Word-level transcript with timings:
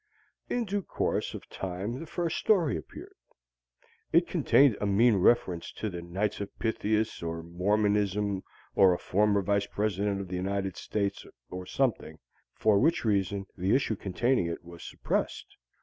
In 0.49 0.65
due 0.65 0.81
course 0.81 1.35
of 1.35 1.47
time 1.47 1.99
the 1.99 2.07
first 2.07 2.37
story 2.39 2.75
appeared. 2.75 3.13
It 4.11 4.27
contained 4.27 4.75
a 4.81 4.87
mean 4.87 5.17
reference 5.17 5.71
to 5.73 5.91
the 5.91 6.01
Knights 6.01 6.41
of 6.41 6.57
Pythias, 6.57 7.21
or 7.21 7.43
Mormonism, 7.43 8.41
or 8.73 8.95
a 8.95 8.97
former 8.97 9.43
Vice 9.43 9.67
President 9.67 10.19
of 10.19 10.27
the 10.27 10.37
United 10.37 10.75
States, 10.75 11.23
or 11.51 11.67
something; 11.67 12.17
for 12.55 12.79
which 12.79 13.05
reason 13.05 13.45
the 13.55 13.75
issue 13.75 13.95
containing 13.95 14.47
it 14.47 14.65
was 14.65 14.83
suppressed. 14.83 15.55